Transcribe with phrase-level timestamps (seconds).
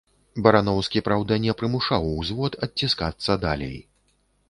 [0.45, 3.81] Бараноўскі, праўда, не прымушаў ўзвод адціскацца далей.